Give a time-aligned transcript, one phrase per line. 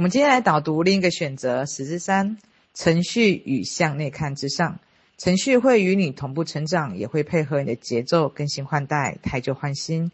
[0.00, 2.38] 我们今天来导读另一个选择，十之三，
[2.72, 4.78] 程序与向内看之上。
[5.18, 10.10] 程序会与你同步成长，也会配合你的节奏更新换代、汰旧换新。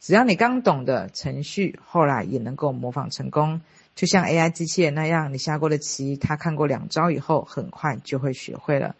[0.00, 3.62] 只要你刚懂的程序，后来也能够模仿成功。
[3.94, 8.96] 就像 AI 机器人那样，你下过的棋，他看过两招以后，很快就会学会了。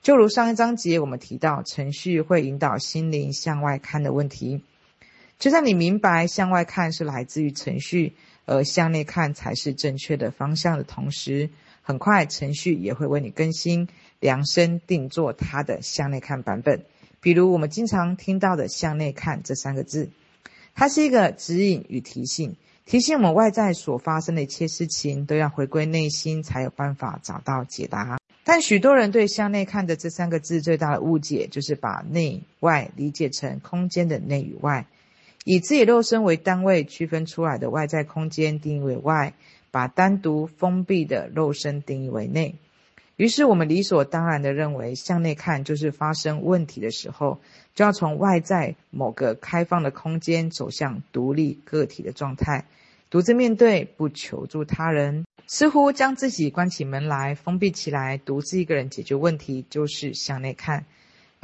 [0.00, 4.62] 就如上一章节我们提到，程序会引导心灵向外看的问题。
[5.38, 8.14] 就算你明白向外看是来自于程序，
[8.46, 11.50] 而向内看才是正确的方向的同时，
[11.82, 13.88] 很快程序也会为你更新、
[14.20, 16.84] 量身定做它的向内看版本。
[17.20, 20.10] 比如我们经常听到的“向内看”这三个字，
[20.74, 22.56] 它是一个指引与提醒。
[22.84, 28.18] 提醒我们，外在所发生的一切事情都要回归内心，才有办法找到解答。
[28.44, 34.86] 但许多人对“向内看”的这三个字最大的误解，就是把内外理解成空间的内与外，
[35.44, 39.34] 以自己肉身为单位区分出来的外在空间定义为外，
[39.70, 42.54] 把单独封闭的肉身定义为内。
[43.16, 47.38] 于是我们理所当然地认为，向内看就是发生问题的时候，
[47.74, 52.64] 就要从外在某个开放的空间走向独立个体的状态，
[53.10, 60.84] 独自面对，不求助他人，似乎将自己关起门来，封闭起来，独自一个人解决问题，就是向内看。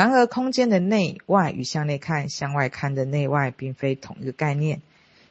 [0.00, 4.80] 然而，空间的内外与向内看、向外看的内外，并非同一个概念。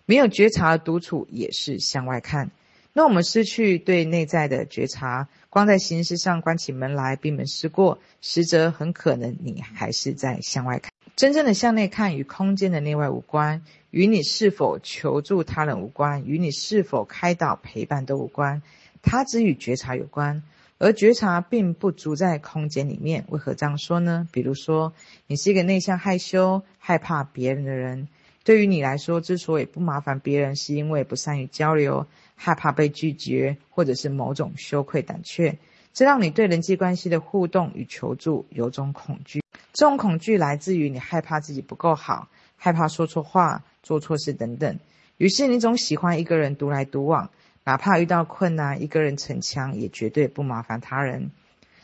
[0.05, 2.51] 没有觉察的独处，也是向外看。
[2.93, 10.91] 那我们失去对内在的觉察，光在形式上关起门来闭门思过，实则很可能你还是在向外看。
[11.15, 18.61] 真正的向内看与空间的内外无关，与你是否求助他人无关，与你是否开导陪伴都无关，
[19.01, 20.43] 它只与觉察有关。
[20.79, 23.25] 而觉察并不足在空间里面。
[23.27, 24.27] 为何这样说呢？
[24.31, 24.93] 比如说，
[25.27, 28.07] 你是一个内向、害羞、害怕别人的人。
[28.45, 35.59] 对于你来说，之所以不麻烦别人，是因为不善于交流，害怕被拒绝，或者是某种羞愧胆怯，
[35.93, 39.43] 这让你对人际关系的互动与求助有种恐惧。
[39.73, 44.79] 这种恐惧来自于你害怕自己不够好，害怕说错话、做错事等等。
[45.17, 47.29] 于是你总喜欢一个人独来独往，
[47.69, 51.29] 哪怕遇到困难，一个人逞强，也绝对不麻烦他人。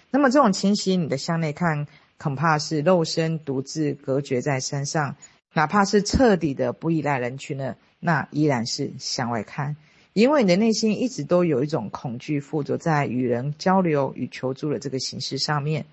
[0.10, 1.86] 那么这种情形，你的向内看，
[2.18, 5.16] 恐怕是肉身独自隔绝在山上。
[5.54, 9.76] 哪怕是彻底的不依赖人群呢，那依然是向外看，
[10.14, 15.86] 因为你的内心一直都有一种恐惧附着在与人交流与求助的这个形式上面，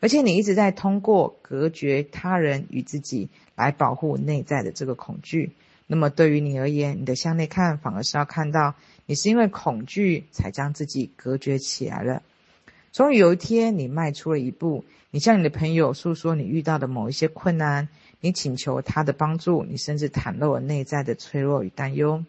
[0.00, 5.52] 而且你一直在通过隔绝他人与自己来保护内在的这个恐惧。
[5.88, 8.76] 那么对于你而言，你的向内看反而是要看到
[9.06, 12.22] 你是因为恐惧才将自己隔绝起来了。
[12.92, 17.88] 终于有一天，你迈出了一步，你向你的朋友诉说你遇到的某一些困难。
[18.20, 22.24] 你请求他的帮助，你甚至袒露了内在的脆弱与担忧。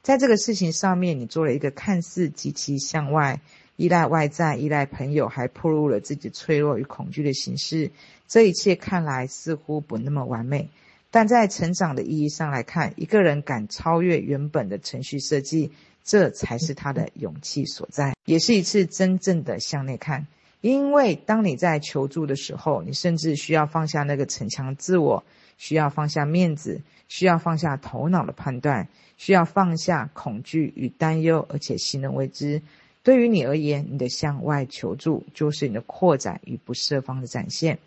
[0.00, 3.40] 在这个事情上面，你做了一个看似极其向外
[3.74, 7.90] 依赖外在、依赖朋友，还暴露了自己脆弱与恐惧的形式。
[8.28, 10.70] 这一切看来似乎不那么完美，
[11.10, 15.70] 但在成长的意义上来看，一个人敢超越原本的程序设计，
[16.04, 20.26] 这才是他的勇气所在，也是一次真正的向内看。
[20.60, 25.24] 因为当你在求助的时候，你甚至需要放下那个逞强自我，
[25.58, 32.62] 需要放下面子，需要放下头脑的判断，需要放下恐惧与担忧，而且信任未知。
[33.04, 37.78] 对于你而言，你的向外求助就是你的扩展与不设防的展现。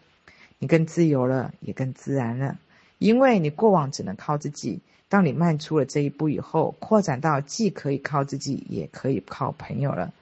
[0.59, 2.57] 你更自由了，也更自然了，
[2.99, 4.81] 因为你过往只能靠自己。
[5.07, 10.13] 当你迈出了这一步以后，扩展到既可以靠自己，也可以靠朋友了。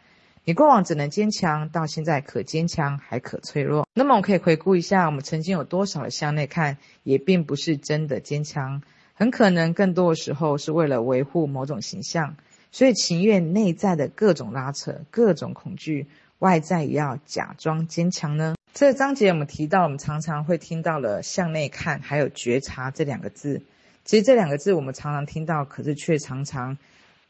[0.46, 3.86] 你过往只能坚强，到现在可坚强还可脆弱。
[3.94, 8.82] 那么我们可以回顾一下，我们曾经有多少的向内看，也并不是真的坚强，
[9.14, 12.38] 很可能更多的时候是为了维护某种形象，
[12.72, 16.08] 所以情愿内在的各种拉扯、各种恐惧，
[16.40, 18.56] 外在也要假装坚强呢？
[18.80, 23.64] 这个章节我们提到，我们常常会听到了向内看，还有觉察这两个字。
[24.06, 26.78] 其实这两个字我们常常听到，可是却常常。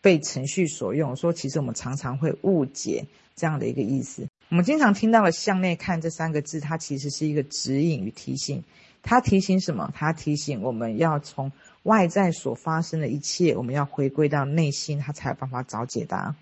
[0.02, 3.06] 被程序所用，说其实我们常常会误解
[3.36, 4.27] 这样的一个意思。
[4.50, 8.63] 我们经常听到了“向内看”这三个字，它其实是一个指引与提醒。
[9.01, 9.92] 它提醒什么？
[9.95, 11.51] 它提醒我们要从
[11.83, 16.36] 外在所发生的一切，我们要回归到内心，它才有办法找解答。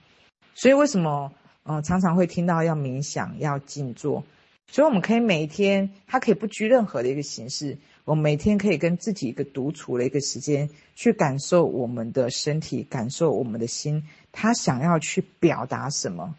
[0.55, 1.31] 所以为什么，
[1.63, 4.25] 呃，常常会听到要冥想、要静坐？
[4.67, 7.77] 所以我们可以每一天，它可以不拘任何的一个形式。
[8.03, 16.35] 我每天可以跟自己一个独处的一个时间，去感受我们的身体，感受我们的心，他想要去表达什么。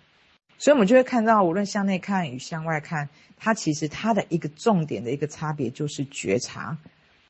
[0.58, 6.78] 所以，我们就会看到，无论向内看与向外看，它其实它的一个重点的一个差别就是觉察。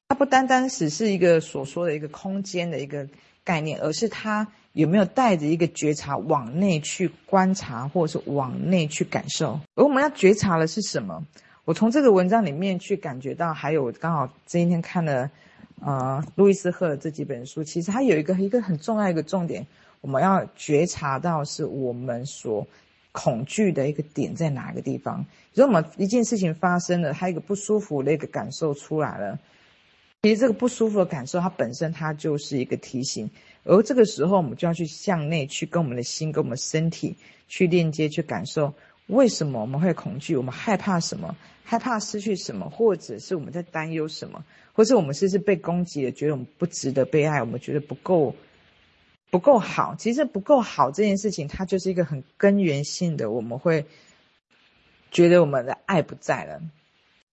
[0.09, 3.09] 它不单单只是一个所说的一个空间的一个
[3.47, 9.59] 概念，而是他有没有带着一个觉察往内去观察，或者是往内去感受。
[9.77, 11.25] 而我们要觉察的是什么？
[11.65, 15.31] 我从这个文章里面去感觉到，还有我刚好这一天看了，
[15.81, 19.67] 呃，路易斯·赫尔这几本书，其实它有一个一个很重要一个重点，
[20.01, 22.67] 我们要觉察到是我们所
[23.13, 25.25] 恐惧的一个点在哪个地方。
[25.55, 29.39] 如果我们一件事情发生了，它一个不舒服的一个感受出来了，
[30.27, 33.31] 其实这个不舒服的感受，它本身它就是一个提醒，
[33.63, 37.15] 而这个时候我们就要去向内去跟我们的心、跟我们身体
[37.47, 38.75] 去链接、去感受。
[39.07, 40.37] 为什么我们会恐惧？
[40.37, 41.37] 我们害怕什么？
[41.63, 42.69] 害怕失去什么？
[42.69, 44.45] 或者是我们在担忧什么？
[44.73, 46.11] 或者我们是不是被攻击了？
[46.11, 47.41] 觉得我们不值得被爱？
[47.41, 48.35] 我们觉得不够
[49.31, 49.95] 不够好？
[49.97, 53.87] 其实不够好这件事情，它就是一个很根源性的，我们会
[55.13, 56.61] 觉得我们的爱不在了。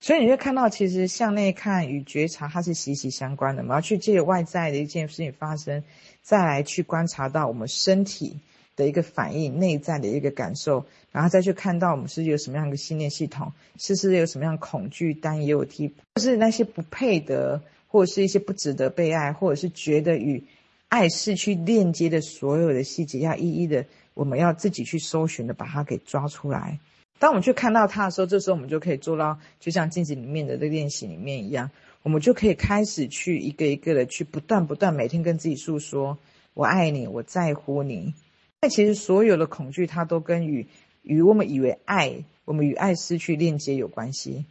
[0.03, 3.61] 所以你会看到，其实向内看与觉察，它是息息相关的。
[3.61, 5.81] 我们要去借外在的一件事情发生，
[6.21, 8.37] 再来去观察到我们身体。
[8.75, 20.43] 的一个反应，内在的一个感受，然后再去看到我们是有什么样的信念系统，是是有什么样恐惧、担忧、提，就是那些不配得，或者是一些不值得被爱，或者是觉得与
[20.89, 23.85] 爱失去链接的所有的细节，要一一的，
[24.15, 26.79] 我们要自己去搜寻的，把它给抓出来。
[27.23, 31.71] 当我们去看到它的时候，这时候我们就可以做到，就像镜子里面的这个练习里面一样，
[32.01, 36.17] 我们就可以开始去一个一个的去不断不断每天跟自己诉说：
[36.53, 38.13] 我爱你，我在乎你。
[38.61, 40.67] 那其实所有的恐惧，它都跟与
[41.01, 44.43] 与我们以为爱，我们与爱失去链接有关系。